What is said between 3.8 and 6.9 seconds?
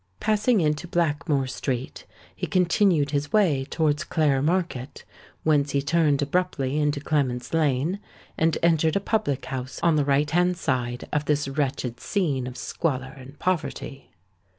Clare Market; whence he turned abruptly